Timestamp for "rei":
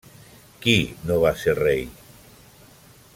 1.61-1.87